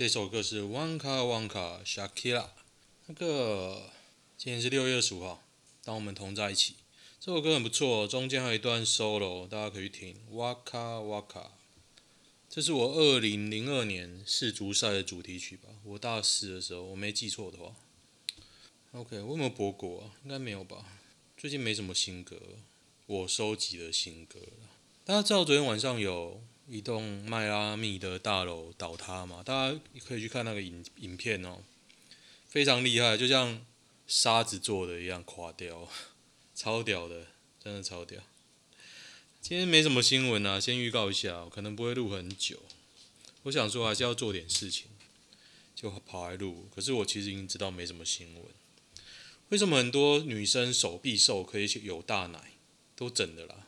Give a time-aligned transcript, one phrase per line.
[0.00, 2.46] 这首歌是 Waka Waka Shakira。
[3.04, 3.90] 那个
[4.38, 5.42] 今天是六月二十五号，
[5.84, 6.76] 当我们同在一起。
[7.20, 10.16] 这首歌很不错，中间还有一段 solo，大家可以听。
[10.32, 10.64] Waka
[11.04, 11.48] Waka，
[12.48, 15.68] 这是我二零零二年世足赛的主题曲吧？
[15.84, 17.76] 我大四的时候，我没记错的话。
[18.92, 20.16] OK，我有没有播过啊？
[20.24, 20.82] 应该没有吧？
[21.36, 22.40] 最近没什么新歌，
[23.04, 24.40] 我收集的新歌。
[25.04, 29.42] 大家知道昨天晚上有一栋迈阿密的大楼倒塌嘛？
[29.42, 31.58] 大家可以去看那个影影片哦，
[32.48, 33.66] 非常厉害，就像
[34.06, 35.88] 沙子做的一样垮掉，
[36.54, 37.26] 超屌的，
[37.58, 38.22] 真的超屌。
[39.40, 42.60] 今天没什么新闻啊，先预告一下，可能不会录很久。
[43.42, 44.86] 我想说还是要做点事情，
[45.74, 46.68] 就跑来录。
[46.72, 48.44] 可是我其实已经知道没什么新闻。
[49.48, 52.52] 为什么很多女生手臂瘦可以有大奶？
[52.94, 53.66] 都整的啦。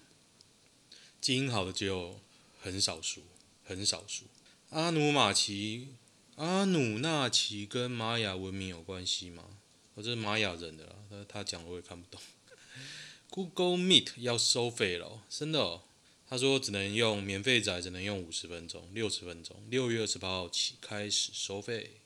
[1.20, 2.20] 基因好的只有
[2.62, 3.22] 很少数，
[3.64, 4.26] 很少数。
[4.70, 5.88] 阿努马奇、
[6.36, 9.44] 阿努纳奇跟玛雅文明有关系吗？
[9.94, 12.20] 我这是玛雅人的啦，他他讲我也看不懂。
[13.28, 15.82] Google Meet 要收费了，真的哦。
[16.30, 19.56] 他说只能用免费载，只能用五十分钟、六十分钟。
[19.68, 21.96] 六月二十八号起开始收费，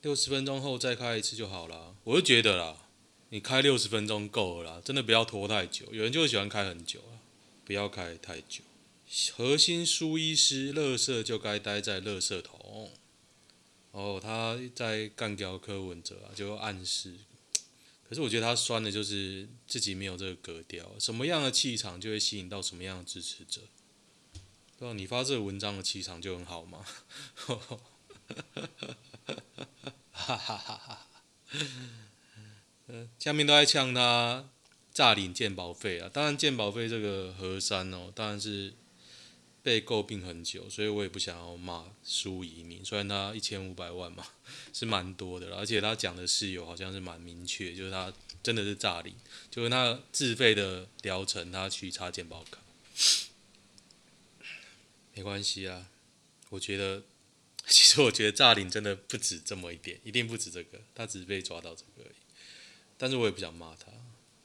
[0.00, 1.96] 六十分钟后再开一次就好了。
[2.04, 2.86] 我就觉得啦，
[3.30, 5.92] 你开六十分钟够了啦，真的不要拖太久。
[5.92, 7.18] 有人就喜欢开很久啊。
[7.64, 8.62] 不要开太久。
[9.34, 12.92] 核心苏医师，乐色就该待在垃圾桶。
[13.90, 17.14] 哦，他在干掉柯文哲啊，就暗示。
[18.08, 20.98] 可是我觉得他酸的就是自己没有这个格调。
[20.98, 23.62] 什么样的气场就会吸引到什么样的支持者。
[24.78, 24.94] 对吧？
[24.94, 26.84] 你发这个文章的气场就很好吗？
[30.10, 31.08] 哈哈哈哈哈。
[33.18, 34.48] 下面都在呛他。
[34.94, 36.10] 诈领鉴保费啊！
[36.12, 38.74] 当然，鉴保费这个河山哦，当然是
[39.62, 42.84] 被诟病很久，所以我也不想要骂苏移民。
[42.84, 44.26] 虽然他一千五百万嘛，
[44.72, 48.12] 是蛮多的，而且他讲的事由好像是蛮明确，就是他
[48.42, 49.14] 真的是诈领，
[49.50, 52.58] 就是他自费的疗程，他去插健保卡，
[55.14, 55.88] 没关系啊。
[56.50, 57.04] 我觉得，
[57.68, 62.14] 其实我觉得诈领真的不止这么一点，一定不止这个，他只是被抓到这个而已。
[62.98, 63.86] 但是我也不想骂他。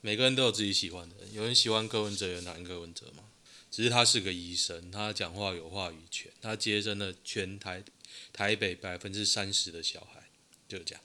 [0.02, 3.24] 每个人都有自己喜欢的人，有人喜欢柯文哲，有人讨厌柯文哲嘛？
[3.70, 7.84] 只是他是个医生，他讲话有话语权，他接生了全台
[8.34, 10.30] 台北百分之三十的小孩，
[10.68, 11.04] 就这样。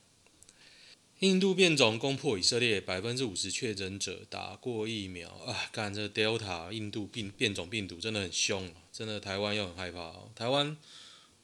[1.21, 5.71] 印度变种攻破以色列，百分之五十确诊者打过疫苗啊！
[5.71, 10.33] 干这 Delta 印度病变种病毒真的很凶，真的台湾又很害怕哦。
[10.35, 10.77] 台湾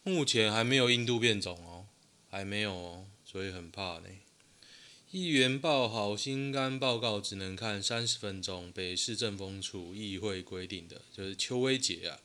[0.03, 1.87] 目前还没有印度变种哦，
[2.28, 4.09] 还没有哦，所以很怕呢。
[5.11, 8.71] 议员报好心肝报告只能看三十分钟。
[8.71, 12.21] 北市政风处议会规定的，就是邱威杰啊，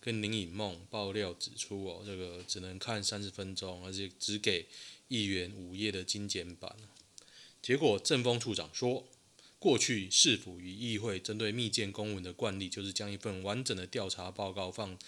[0.00, 4.66] 跟林颖梦爆料指出哦，这个只能看三十分钟，而且只给
[5.06, 6.74] 议员五页的精简版。
[7.62, 9.06] 结果政风处长说，
[9.60, 14.98] 过去市府与议会针对密件公文的惯例，就是将一份完整的调查报告放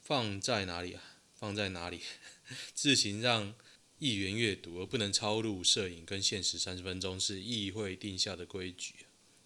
[0.00, 1.02] 放在哪里啊？
[1.34, 2.00] 放在哪里？
[2.72, 3.54] 自行让。
[4.02, 8.94] 议员阅读而不能超录摄影跟限时三十分钟是议会定下的规矩，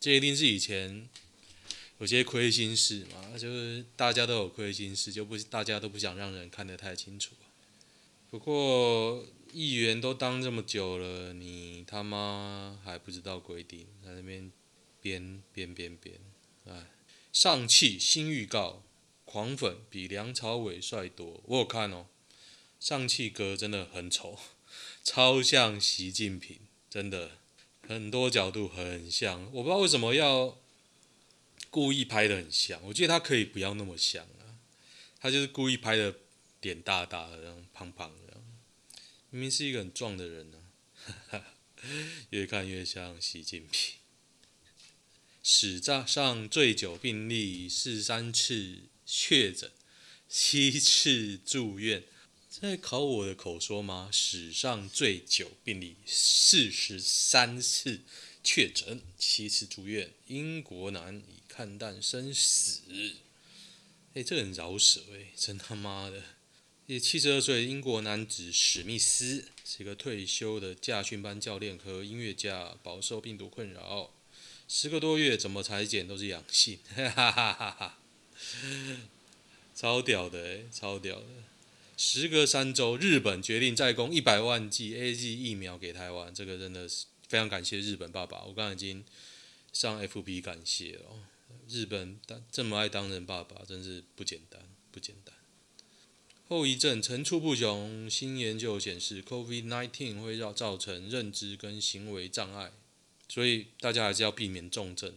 [0.01, 1.07] 这一定是以前
[1.99, 7.35] 有些亏心事嘛，就是大家都有亏心事，就不大家都不想让人看得太清楚。
[8.31, 14.51] 不过议员都当这么久了，你他妈还不知道规定，在那边
[15.03, 16.19] 编编编编，
[16.65, 16.87] 哎，
[17.31, 18.83] 上汽新预告，
[19.27, 22.07] 狂粉比梁朝伟帅多，我有看哦。
[22.79, 24.39] 上汽哥真的很丑，
[25.03, 27.39] 超像习近平，真的
[27.87, 29.45] 很多角度很像。
[29.53, 30.59] 我不知道为什么要
[31.71, 34.61] 故意拍的很像，我觉得他可以不要那么像啊。
[35.19, 36.15] 他就是故意拍的
[36.61, 38.41] 脸大大的，然后胖胖的，
[39.31, 40.59] 明明是一个很壮的人呢，
[41.31, 41.57] 啊，
[42.31, 43.97] 越看越像习近平。
[45.43, 49.71] 史上最久病例四三次确诊，
[50.29, 52.05] 七次住院。
[52.59, 54.09] 在考我的口说吗？
[54.11, 58.01] 史上最久病例四十三次
[58.43, 60.11] 确诊，七次住院。
[60.29, 62.81] 英国男已看淡生死。
[64.15, 66.23] 哎、这个很饶舌哎，真他妈的！
[66.87, 74.15] 也七十二岁英国男子史密斯是一个退休的驾训班教练和音乐家，饱受病毒困扰，
[74.67, 77.99] 十个多月怎么采检都是阳性，哈哈哈哈哈！
[79.75, 81.27] 超屌的哎，超屌的。
[81.97, 88.45] 时隔三周，日本决定再供一百万剂 AZ 疫苗给台湾，这个真的是非常感谢日本爸爸。
[88.45, 89.03] 我刚才已经
[89.73, 91.05] 上 FB 感谢了，
[91.69, 94.61] 日本当这么爱当人爸爸，真是不简单，
[94.91, 95.35] 不简单。
[96.49, 98.09] 后遗症层出不穷。
[98.09, 102.73] 新研究显示，COVID-19 会造造成认知跟行为障碍，
[103.27, 105.15] 所以大家还是要避免重症。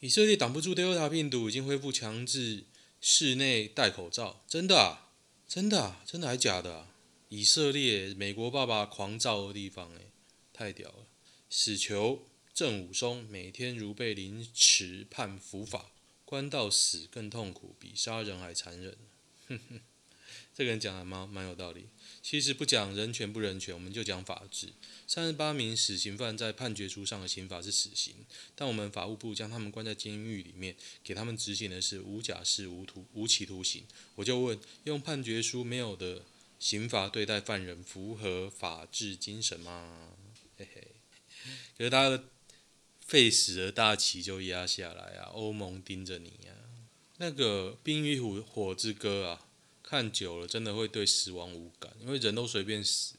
[0.00, 2.64] 以色列挡不住 Delta 病毒，已经恢复强制
[3.00, 4.44] 室内戴口罩。
[4.48, 5.09] 真的啊？
[5.50, 6.00] 真的啊？
[6.06, 6.94] 真的还假的啊？
[7.28, 10.12] 以色列，美国爸爸狂躁的地方，诶，
[10.52, 11.08] 太屌了！
[11.48, 12.22] 死囚
[12.54, 15.90] 郑武松每天如被凌迟判伏法，
[16.24, 18.96] 关到死更痛苦，比杀人还残忍。
[19.48, 19.80] 哼哼。
[20.60, 21.86] 这个人讲的蛮蛮有道理。
[22.20, 24.68] 其实不讲人权不人权，我们就讲法治。
[25.06, 28.14] 三十八名死刑犯在判决书上的刑罚是死刑，
[28.54, 33.84] 但我们法务部将他们关在监狱里面，给他们执行的是无假释无徒无期徒刑。
[34.16, 36.26] 我就问，用判决书没有的
[36.58, 40.12] 刑罚对待犯人，符合法治精神吗？
[40.58, 40.88] 嘿嘿。
[41.78, 42.24] 可是他的
[43.00, 46.52] 废死的大旗就压下来啊，欧盟盯着你啊。
[47.16, 49.46] 那个《冰与火火之歌》啊。
[49.82, 53.16] 看久了，真的会对死亡无感，因为人都随便死，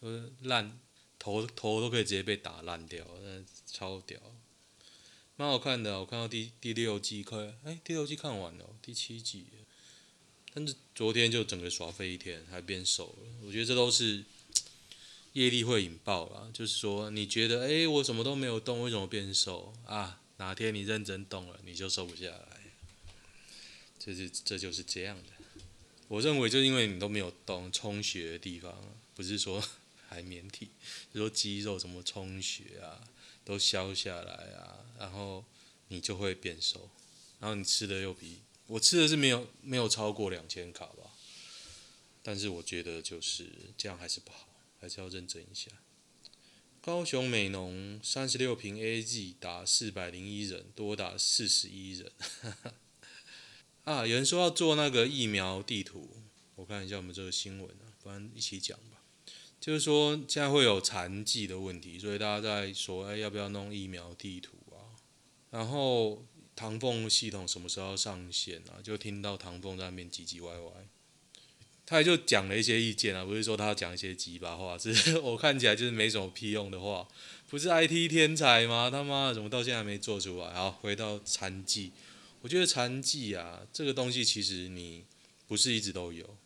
[0.00, 0.78] 呃，烂
[1.18, 3.04] 头头都可以直接被打烂掉，
[3.66, 4.20] 超屌，
[5.36, 6.00] 蛮好看的。
[6.00, 9.46] 我看到第第六季快，哎，第六季看完了，第七季，
[10.52, 13.26] 但是昨天就整个耍废一天，还变瘦了。
[13.44, 14.24] 我觉得这都是
[15.34, 20.20] 业力会引爆啦，就是说你觉得，哎，我什么都没有动，为什么变瘦啊？
[20.36, 22.60] 哪天你认真动了，你就瘦不下来，
[23.98, 25.33] 这是这就是这样的。
[26.14, 28.72] 我认为，就因为你都没有动充血的地方，
[29.16, 29.60] 不是说
[30.08, 30.68] 海绵体，
[31.12, 33.02] 就是说肌肉什么充血啊，
[33.44, 35.44] 都消下来啊，然后
[35.88, 36.88] 你就会变瘦，
[37.40, 41.10] 然后你吃的又比我吃的是没有没有超过两千卡吧，
[42.22, 44.46] 但是我觉得就是这样还是不好，
[44.80, 45.68] 还是要认真一下。
[46.80, 52.12] 高雄美浓三十六坪 AZ 打四百零一人，多打四十一人。
[53.84, 56.08] 啊，有人说要做那个疫苗地图，
[56.54, 59.02] 我看一下我们这个新闻啊，不然一起讲吧。
[59.60, 64.96] 就是说现在会有残剂的问题，所以大家在说，哎，要不要弄疫苗地图啊？
[65.50, 66.24] 然后
[66.56, 68.80] 唐凤系统什么时候上线啊？
[68.82, 70.70] 就听到唐凤在那边唧唧歪歪，
[71.84, 77.06] 他也就讲了一些意见啊，不是说他讲一些鸡巴话，只是 我看起来就是没什么屁用的话。
[77.50, 78.90] 不是 IT 天才吗？
[78.90, 80.54] 他妈的怎么到现在还没做出来？
[80.54, 81.92] 好，回到残剂。
[82.44, 85.06] 我觉得残剂啊，这个东西其实你
[85.46, 86.36] 不是一直都有，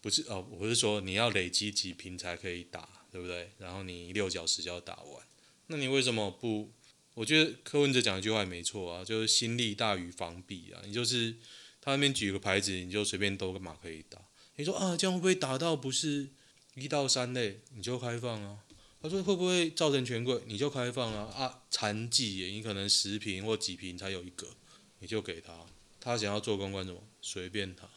[0.00, 3.52] 不是哦，我是说你要累积几瓶才可以打，对不对？
[3.58, 5.24] 然后你六小时就要打完，
[5.68, 6.72] 那你为什么不？
[7.14, 10.82] 我觉得柯文哲讲一句话也没错啊，就是心力大于防弊啊。
[10.84, 11.36] 你就是
[11.80, 14.18] 他那边举个牌子，你就随便兜个码可以打。
[14.56, 16.30] 你说啊，这样会不会打到不是
[16.74, 18.58] 一到三类，你就开放啊？
[19.00, 21.32] 他说会不会造成权贵，你就开放啊？
[21.32, 24.48] 啊，残剂，你可能十瓶或几瓶才有一个。
[25.00, 25.66] 你就给他，
[26.00, 27.88] 他想要做公关什么，随便他，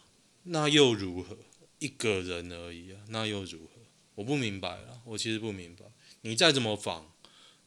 [0.44, 1.38] 那又如何？
[1.80, 3.82] 一个人而已啊，那又如何？
[4.16, 5.86] 我不明白了，我其实不明白。
[6.22, 7.12] 你再怎么仿，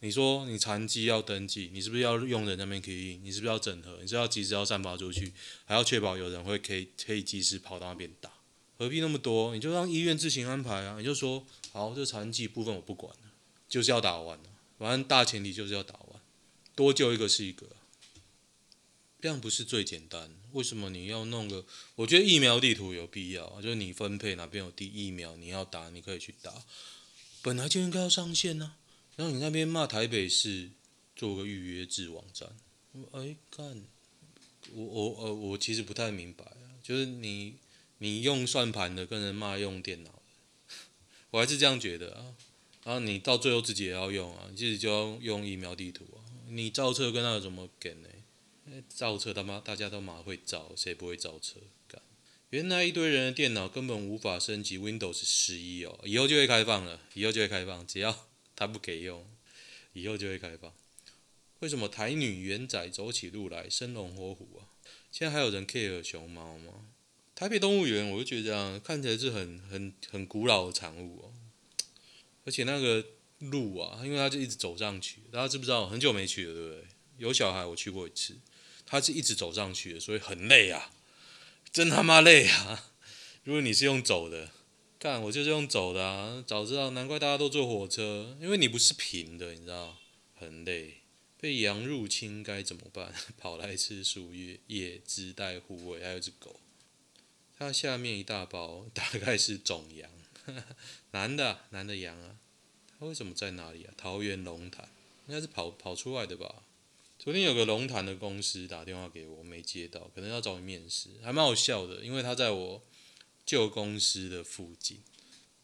[0.01, 3.19] 你说你残疾要登记，你是不是要用人那边可以？
[3.23, 3.99] 你是不是要整合？
[4.01, 5.33] 你是要及时要散发出去，
[5.65, 8.31] 还要确保有人会可以可以及时跑到那边打？
[8.79, 9.55] 何必那么多？
[9.55, 10.97] 你就让医院自行安排啊！
[10.99, 13.33] 你就说好，这残疾部分我不管了，
[13.69, 14.39] 就是要打完，
[14.79, 16.21] 反正大前提就是要打完，
[16.77, 17.67] 多救一个是一个。
[19.25, 20.31] 这样不是最简单？
[20.53, 21.65] 为什么你要弄个？
[21.95, 26.53] 我觉得疫苗地图有必要，就是你分配哪边有地疫苗，你要打，你可以去打。
[27.41, 29.17] 本来就应该要上线呢、啊。
[29.17, 30.69] 然后你那边骂台北市
[31.17, 32.51] 做个预约制网站，
[33.13, 33.83] 哎，干，
[34.75, 37.55] 我我呃我其实不太明白啊，就是你
[37.97, 40.23] 你用算盘的跟人骂用电脑的，
[41.31, 42.35] 我还是这样觉得啊。
[42.85, 46.21] 然后你到最后自己也要用啊，你自己就要用疫苗地图啊。
[46.51, 48.09] 你造册跟他有什么梗呢？
[48.89, 51.61] 造车他妈大家都蛮会造，谁不会造车？
[52.51, 59.27] 原来一堆人的电脑根本无法升级 Windows 十一哦，以后就会开放了，以后就会开放，只要他不给用，
[59.93, 60.73] 以后就会开放。
[61.59, 64.71] 为什么台女元仔走起路来生龙活虎啊？
[65.11, 66.87] 现在还有人 care 熊猫吗？
[67.35, 71.35] 台北动物园我就觉得这样看起来是很很很古老的产物哦，
[72.45, 73.05] 而且那个
[73.41, 75.89] 路啊，因为他就一直走上去，大家知不知道？
[75.89, 76.85] 很久没去了，对不对？
[77.19, 78.37] 有小孩我去过一次。
[78.87, 80.91] 他是一直走上去的，所以很累啊，
[81.73, 82.93] 真他妈累啊！
[83.43, 84.51] 如果你是用走的，
[84.99, 89.99] 干我就是用走的啊，早知道难怪大家都坐火车，因为你不是平的，你知道，
[90.35, 91.01] 很累。
[91.39, 93.13] 被羊入侵该怎么办？
[93.37, 96.61] 跑来吃树叶，也自带护卫，还有只狗。
[97.59, 100.11] 它下面一大包，大概是种羊，
[101.13, 102.37] 男的男的羊啊。
[102.99, 103.93] 它为什么在哪里啊？
[103.97, 104.89] 桃园龙潭，
[105.27, 106.63] 应该是跑跑出来的吧。
[107.25, 112.83] 昨天有个龙潭的公司打电话给我，没接到，可能要找你面试，还蛮好笑的，因为他在我
[113.47, 114.99] 旧公司的附近。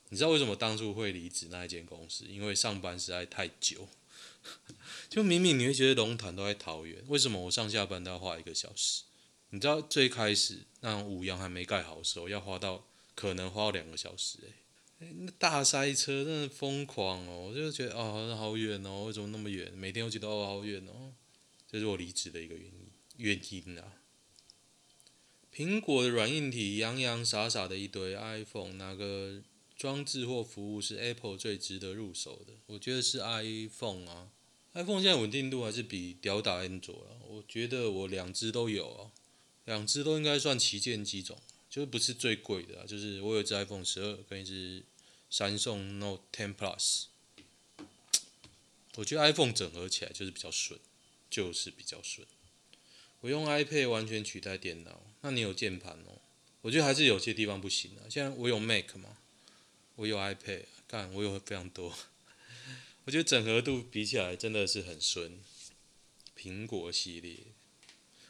[0.08, 2.24] 你知道为什么当初会离职那一间公司？
[2.24, 3.86] 因为上班实在太久。
[5.10, 9.02] 就明明你会觉得龙潭都在桃园，为什么我上下班都要花一个小时？
[9.50, 14.38] 你知道最开始那五羊还没盖好的时候，要花到可能花两个小时
[15.00, 17.48] 诶、那大塞车真的疯狂哦！
[17.50, 19.70] 我就觉得哦，好远哦，为什么那么远？
[19.74, 21.12] 每天都觉得哦，好远哦，
[21.70, 22.72] 这是我离职的一个原因
[23.16, 23.98] 原因啊。
[25.54, 29.42] 苹果的软硬体洋洋洒洒的一堆 iPhone，哪个
[29.76, 32.54] 装置或服务是 Apple 最值得入手的？
[32.66, 34.30] 我觉得是 iPhone 啊
[34.74, 37.20] ，iPhone 现在稳定度还是比屌打安卓了。
[37.28, 39.12] 我觉得我两只都有啊，
[39.64, 44.84] 两只都应该算旗舰机种，就是不是最贵的啊，就是我有一只 iPhone 十二跟一只
[45.28, 47.04] 三星 Note 10 Plus。
[48.96, 50.78] 我觉得 iPhone 整合起来就是比较顺，
[51.30, 52.26] 就是比较顺。
[53.20, 56.20] 我用 iPad 完全取代电脑，那你有键盘哦？
[56.62, 58.04] 我觉得还是有些地方不行啊。
[58.10, 59.16] 现在我有 Mac 嘛。
[59.96, 61.94] 我有 iPad，干，我有非常多。
[63.04, 65.40] 我觉得整合度比起来真的是很顺。
[66.34, 67.36] 苹果系列，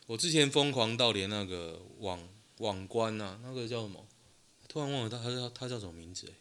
[0.07, 2.29] 我之前疯狂到连那个网
[2.59, 4.05] 网关啊，那个叫什么？
[4.67, 6.35] 突然忘了他，他叫他叫什么名字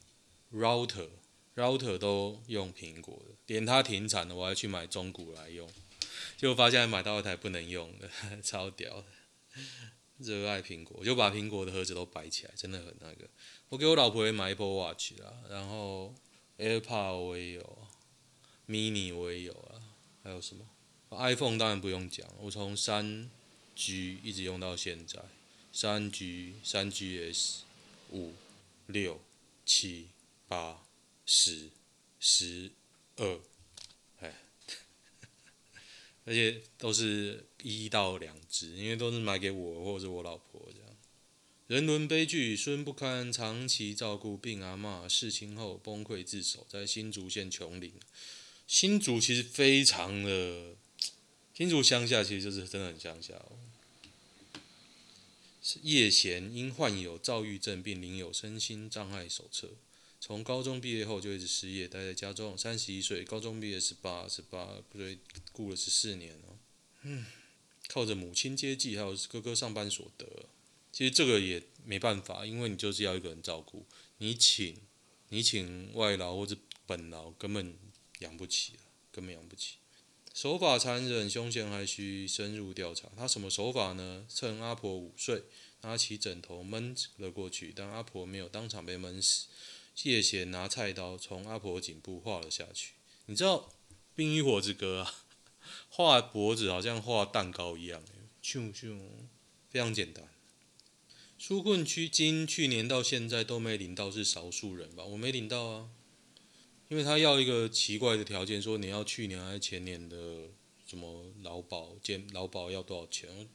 [0.52, 1.10] ？Router
[1.56, 5.70] Router 都用苹果的，连它停产了，我还去买中古来用，
[6.38, 8.10] 结果发现买到一台不能用的，
[8.42, 9.06] 超屌的。
[10.18, 13.30] 热爱苹果，就把苹果的盒子都摆起来，真的很那个。
[13.70, 16.14] 我给我老婆也买 Apple Watch 啦，然后
[16.58, 17.88] AirPod 我也有
[18.68, 19.80] ，Mini 我也有啊，
[20.22, 20.66] 还有什么
[21.12, 23.32] iPhone 当然不用讲，我从三
[23.76, 25.22] G 一直用到现在，
[25.72, 27.60] 三 G、三 GS、
[28.12, 28.34] 五、
[28.88, 29.22] 六、
[29.66, 30.10] 七、
[30.50, 30.84] 八、
[31.26, 31.70] 十、
[32.20, 32.72] 十
[33.16, 33.40] 二。
[36.30, 40.96] 而且都是一到两只，因为都是买给我或者我老婆这样。
[41.66, 47.92] 人伦悲剧，孙不堪长期照顾病阿嬷，事情后崩溃自首，在新竹县琼林。
[48.68, 50.76] 新竹其实非常的，
[51.52, 53.58] 新竹乡下其实就是真的很乡下哦。
[55.64, 59.72] 是叶贤因患有躁郁症并领有身心障碍手册。
[60.20, 62.58] 从高中毕业后就一直失业，待在家中。
[62.58, 65.18] 三十一岁，高中毕业十八，十八，所以
[65.54, 66.58] 顾了十四年哦。
[67.04, 67.26] 嗯，
[67.88, 70.28] 靠着母亲接济，还有哥哥上班所得，
[70.92, 73.86] 其实这个也没办法，因为你就是要一个人照顾。
[74.18, 74.76] 你请，
[75.30, 77.74] 你请外劳或者本劳，根本
[78.20, 78.74] 养不起，
[79.14, 79.78] 根本养不起。
[80.34, 83.10] 手法残忍，凶嫌还需深入调查。
[83.16, 84.26] 他什么手法呢？
[84.30, 85.44] 趁阿婆午睡，
[85.82, 89.48] 拿起枕头闷了过去，但阿婆没有当场被闷死。
[90.02, 92.94] 谢贤拿菜刀从阿婆颈部划了下去。
[93.26, 93.70] 你知道
[94.16, 95.26] 《冰与火之歌》啊？
[95.90, 98.02] 画脖子好像画蛋糕一样，
[98.42, 98.98] 咻咻，
[99.70, 100.30] 非常简单。
[101.38, 105.04] 纾困区金去年到现在都没领到，是少数人吧？
[105.04, 105.90] 我没领到啊，
[106.88, 110.48] 因为他要一个奇怪的条件，说你要去年还是前年的
[110.86, 113.50] 什么劳保，健劳保要多少钱？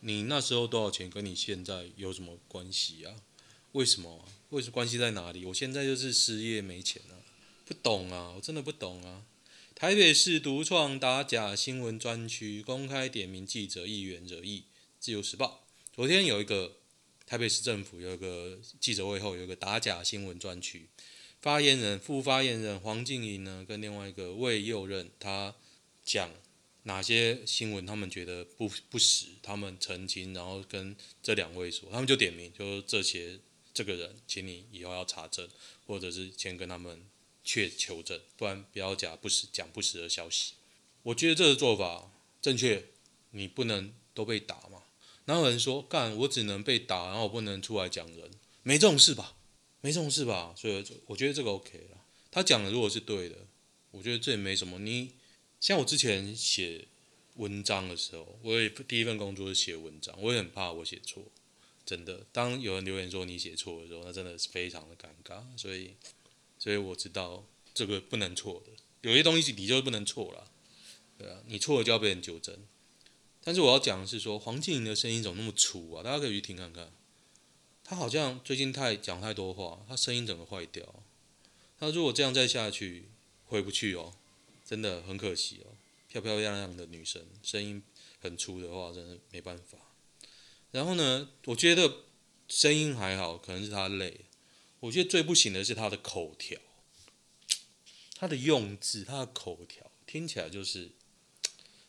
[0.00, 3.16] 你那时候多少钱，跟你现在有什么关系啊？
[3.74, 4.22] 为什么啊？
[4.50, 5.44] 为什么关系在哪里？
[5.46, 7.18] 我现在就是失业没钱啊，
[7.64, 9.26] 不懂啊，我真的不懂啊。
[9.74, 14.62] 台北市独创打假新闻专区，公开点名记者、议员惹议。
[15.00, 16.76] 自由时报昨天有一个
[17.26, 20.86] 台北市政府有一个记者会后，有一个打假新闻专区，
[21.40, 25.56] 发言人、副发言人黄静怡呢，跟另外一个魏佑任，他
[26.04, 26.30] 讲
[26.84, 33.40] 哪些新闻他们觉得不不实，他们澄清，然后跟这两位说，他们就点名，就这些。
[33.74, 35.48] 这个人，请你以后要查证，
[35.86, 37.04] 或者是先跟他们
[37.44, 40.54] 确求证，不然不要假不实讲不实的消息。
[41.02, 42.86] 我觉得这个做法正确，
[43.32, 44.84] 你不能都被打嘛。
[45.26, 48.30] 然后有人说干，我只能被打，然后我不能出来讲人，
[48.62, 49.36] 没这种事吧？
[49.80, 50.54] 没这种事吧？
[50.56, 51.98] 所以我觉得这个 OK 了。
[52.30, 53.36] 他讲的如果是对的，
[53.90, 54.78] 我觉得这也没什么。
[54.78, 55.12] 你
[55.60, 56.86] 像我之前写
[57.36, 61.22] 文章的时候，我也第一份工作是写文章，我也很怕我写错。
[61.86, 65.42] 真的，当有人留言说你写错的时候，那真的是非常的尴尬。
[65.58, 65.94] 所以，
[66.58, 68.72] 所以我知道这个不能错的，
[69.02, 70.50] 有些东西你就不能错了，
[71.18, 72.56] 对啊，你错了就要被人纠正。
[73.42, 76.02] 但是我要讲的是说，黄静莹的声音怎么那么粗啊？
[76.02, 76.90] 大家可以去听看看，
[77.84, 81.02] 她好像最近太讲太多话，她声音整个坏掉。
[81.78, 83.10] 她如果这样再下去，
[83.44, 84.14] 回不去哦，
[84.64, 85.76] 真的很可惜哦。
[86.08, 87.82] 漂漂亮亮的女生，声音
[88.20, 89.76] 很粗的话，真的没办法。
[90.74, 91.98] 然后呢，我觉得
[92.48, 94.22] 声音还好，可能是他累。
[94.80, 96.60] 我觉得最不行的是他的口条，
[98.16, 100.90] 他的用字，他的口条听起来就是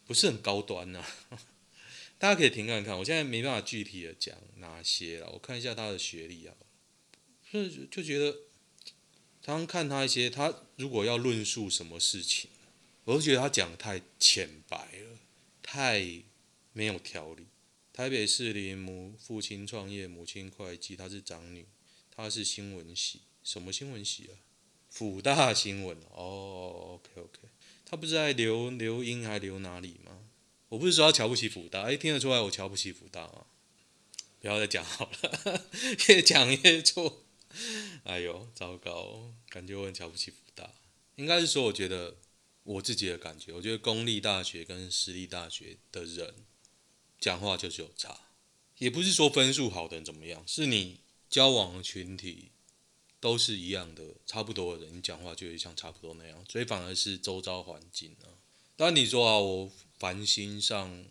[0.05, 0.99] 不是很高端呐、
[1.29, 1.41] 啊。
[2.19, 5.31] 大家可以听看看，我现在没办法具体的讲哪些了。
[5.31, 6.53] 我看一下他的学历啊，
[7.51, 8.37] 就就觉得，
[9.41, 12.51] 常常看他一些，他如果要论述什么事情，
[13.05, 15.17] 我都觉得他讲的太浅白了，
[15.63, 16.21] 太
[16.71, 17.47] 没有条理。
[17.95, 21.65] 台北市林母父亲创业，母亲会计，她是长女，
[22.11, 24.35] 她是新闻系，什么新闻系啊？
[24.89, 27.39] 辅大新闻哦，OK OK，
[27.85, 30.27] 她不是在留留英还留哪里吗？
[30.67, 33.45] 我不是说他瞧不起辅大，哎，听得出来我瞧不起辅大吗？
[34.41, 35.65] 不要再讲好了，
[36.09, 37.23] 越讲越错。
[38.03, 40.73] 哎呦，糟糕，感觉我很瞧不起辅大。
[41.15, 42.17] 应该是说，我觉得
[42.63, 46.35] 我自己的感觉，我觉得公立大学跟私立大学的人
[47.25, 48.19] 讲话就是有差，
[48.77, 52.51] 也不是说分数好的人怎么样，是你交往的群体。
[53.19, 58.29] 都是一样的，差不多的人，你讲话就会像差不多那样，所以反而是周遭环境啊。
[58.75, 61.03] 当然你说啊，我繁星上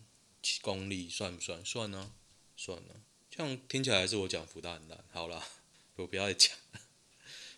[0.63, 1.65] 公立算不算？
[1.65, 2.13] 算呢、
[2.57, 3.03] 算呢、啊。
[3.29, 5.05] 这样听起来是我讲福大很烂。
[5.11, 5.45] 好了，
[5.97, 6.53] 我不要再讲。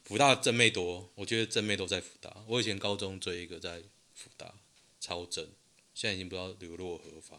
[0.02, 2.42] 福大正妹多，我觉得正妹都在福大。
[2.46, 3.82] 我以前高中追一个在
[4.14, 4.54] 福大，
[4.98, 5.50] 超正，
[5.92, 7.38] 现在已经不知道流落何方。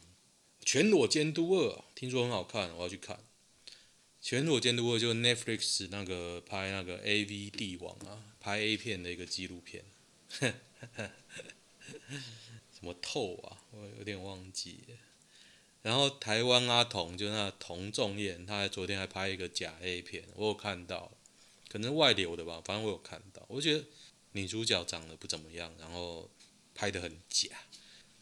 [0.67, 3.21] 全裸监督二，听说很好看，我要去看。
[4.21, 9.85] 全裸监督二就是 Netflix 那个拍那个 AV 帝王啊，拍 A 片的一个纪录片，
[10.29, 10.51] 什
[12.81, 14.81] 么透啊，我有点忘记。
[15.83, 21.13] 然后台湾阿童就那童仲彦，他还昨天还拍一个假 A 片，我有看到，
[21.69, 23.41] 可能外流的吧，反正我有看到。
[23.47, 23.85] 我觉得
[24.33, 26.29] 女主角长得不怎么样，然后
[26.75, 27.47] 拍得很假。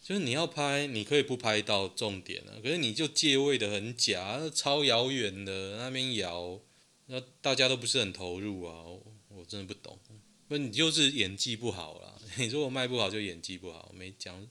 [0.05, 6.59] 就是你要拍，你可以不拍到重点啊，可是你就借位的很假，超遥远的那边摇，
[7.07, 8.83] 那大家都不是很投入啊，
[9.29, 9.97] 我，真的不懂。
[10.47, 12.21] 不，你就是演技不好啦。
[12.37, 14.47] 你如果卖不好就演技不好，没讲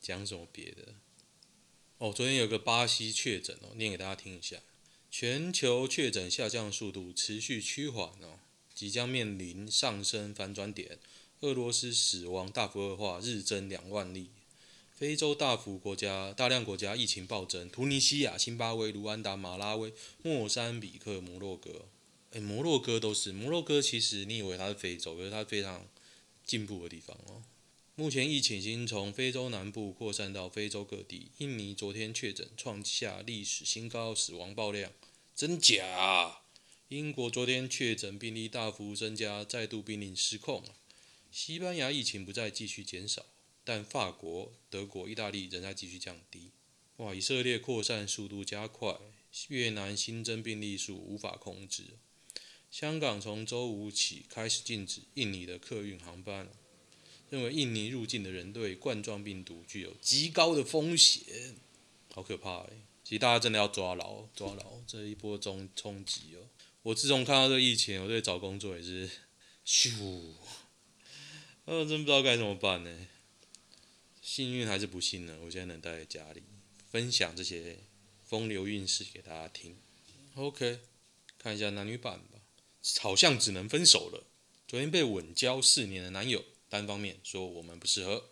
[0.00, 0.94] 讲什么别的。
[1.98, 4.56] 哦，昨天有个巴西确诊哦，念给大家听一下：
[5.10, 8.40] 全球确诊下降速度持续趋缓哦，
[8.74, 10.98] 即将面临上升反转点。
[11.40, 14.30] 俄罗斯死亡大幅恶化，日增两万例。
[14.94, 21.86] 非洲大幅国家大量国家疫情暴增，突尼西亚、辛巴威、卢安达、马拉维、莫桑比克、摩洛哥，
[22.30, 23.82] 诶，摩洛哥都是摩洛哥。
[23.82, 25.84] 其实你以为它是非洲，可是它非常
[26.46, 27.42] 进步的地方哦。
[27.96, 31.32] 目前疫情已经从非洲南部扩散到非洲各地。
[31.38, 34.92] 印尼昨天确诊创下历史新高，死亡爆量，
[35.34, 36.38] 真假？
[36.88, 40.62] 英国昨天确诊病例大幅增加，再度濒临失控。
[41.32, 43.26] 西班牙疫情不再继续减少。
[43.64, 46.50] 但法国、德国、意大利仍在继续降低。
[46.98, 47.12] 哇！
[47.12, 48.96] 以色列扩散速度加快，
[49.48, 51.84] 越南新增病例数无法控制。
[52.70, 56.48] 香港从周五起开始禁止印尼的客运航班，
[57.30, 61.56] 认为印尼入境的人对冠状病毒具有极高的风险，
[62.12, 62.70] 好可怕哎！
[63.02, 66.46] 其实大家真的要抓牢，抓牢这一波中冲击哦。
[66.82, 69.10] 我自从看到这疫情，我对找工作也是
[69.66, 70.34] 咻，
[71.64, 73.08] 我真不知道该怎么办呢。
[74.26, 75.38] 幸运还是不幸呢？
[75.42, 76.42] 我现在能待在家里，
[76.90, 77.76] 分享这些
[78.24, 79.76] 风流韵事给大家听。
[80.34, 80.80] OK，
[81.38, 82.40] 看一下男女版吧。
[83.00, 84.26] 好像只能分手了。
[84.66, 88.30] 昨天被稳交四年的男友单方面说我们不适合。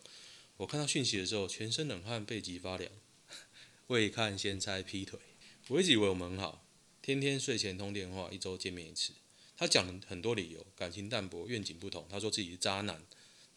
[0.57, 2.91] 我看到讯息的时候，全身冷汗，背脊发凉。
[3.87, 5.19] 未看先猜劈腿。
[5.67, 6.67] 我一直以为我们很好，
[7.03, 9.13] 天天睡前通电话，一周见面一次。
[9.55, 12.07] 他讲了很多理由，感情淡薄，愿景不同。
[12.09, 13.05] 他说自己是渣男。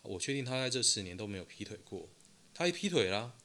[0.03, 2.09] 我确定他在这四年都没有劈腿过。
[2.57, 3.37] 他一劈腿啦，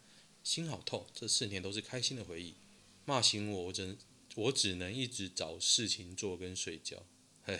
[0.41, 1.05] 心好痛。
[1.13, 2.55] 这四年都是开心的回忆。
[3.03, 3.97] 骂醒我，我只
[4.35, 7.03] 我只能一直找事情做跟睡觉。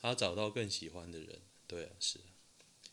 [0.00, 2.20] 他找到更喜欢的人，对啊，是，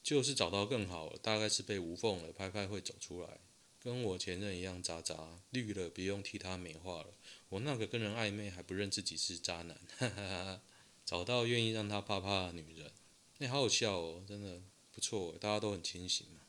[0.02, 3.42] 就是找到更好，大概是被无缝了，拍拍会走出来。
[3.80, 7.14] 跟我前任一样渣渣，绿了，不用替他美化了。
[7.50, 10.62] 我那个跟人暧昧还不认自己是渣男，哈哈哈！
[11.06, 12.92] 找到愿意让他啪啪的女人，
[13.38, 14.64] 那、好好笑哦，真的。
[14.96, 16.40] 不错，大家都很清醒嘛。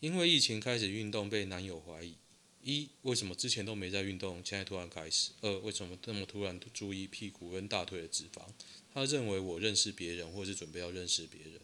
[0.00, 2.16] 因为疫情开始运动，被男友怀疑：
[2.64, 8.42] 一，为什么之前都没在运动，现在突然开始；二，为什么这么突然注意屁股跟大腿的脂肪？
[8.92, 11.60] 他认为我认识别人，或是准备要认识别人。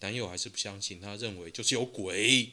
[0.00, 2.52] 男友还是不相信，他认为就是有鬼。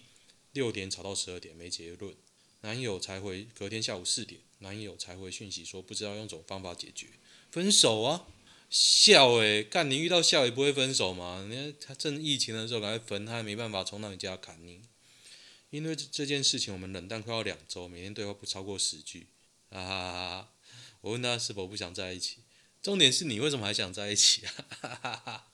[0.53, 2.13] 六点吵到十二点没结论，
[2.61, 3.47] 男友才回。
[3.53, 7.07] 隔天下午四点，男友才回讯息说不知道用什么方法解决，
[7.51, 8.27] 分手啊。
[8.69, 11.45] 笑诶、干你遇到笑也不会分手吗？
[11.49, 14.81] 你看他正疫情的时候赶快分，他也没办法从那里家砍你。
[15.69, 19.27] 因为这件事情，我们冷淡快要两周，每天对话不超过十句。
[19.69, 20.53] 啊哈哈！
[21.01, 22.37] 我问他是否不想在一起，
[22.81, 24.53] 重点是你为什么还想在一起啊？
[24.69, 25.51] 哈哈哈！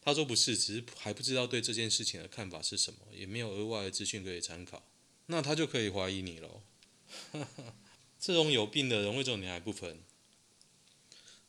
[0.00, 4.82] 他说不是，只是还不知道对这件事情的看法是什么，也没有额外的资讯可以参考。
[5.26, 6.62] 那他就可以怀疑你喽。
[7.32, 7.74] 哈哈，
[8.18, 10.02] 这种有病的人，为什么你还不分？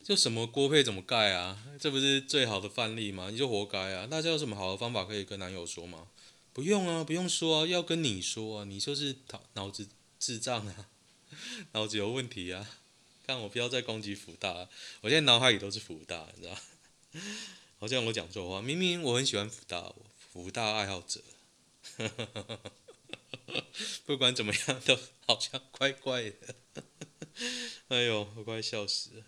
[0.04, 1.64] 就什么锅配怎么盖啊？
[1.80, 3.30] 这不是最好的范例吗？
[3.30, 4.06] 你就活该啊！
[4.06, 6.08] 大家有什么好的方法可以跟男友说吗？
[6.52, 9.88] 不用啊，不用说啊，要跟你说啊，你就是脑脑子
[10.18, 10.90] 智障啊，
[11.72, 12.68] 脑子有问题啊！
[13.26, 14.68] 看我不要再攻击福大，
[15.00, 16.58] 我现在脑海里都是福大，你知道？
[17.78, 19.94] 好像我讲错话，明明我很喜欢福大，
[20.30, 21.22] 福大爱好者，
[24.04, 26.54] 不管怎么样都好像怪怪的，
[27.88, 29.24] 哎呦，我快笑死了。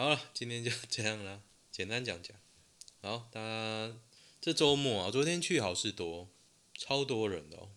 [0.00, 2.34] 好了，今天就这样了，简单讲讲。
[3.02, 3.94] 好，大家
[4.40, 6.26] 这周末啊，昨天去好事多，
[6.72, 7.68] 超多人的哦，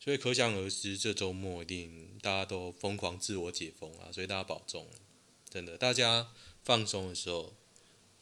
[0.00, 4.90] 所以可想而知，这周末一定大家都疯狂自我解封啊，所以大家保重，
[5.48, 6.32] 真的，大家
[6.64, 7.54] 放松的时候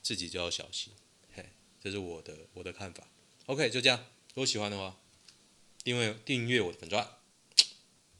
[0.03, 0.93] 自己就要小心，
[1.33, 1.49] 嘿，
[1.81, 3.09] 这是我的我的看法。
[3.47, 5.01] OK，就这样，如果喜欢的话，
[5.83, 7.09] 订阅订阅我的粉专。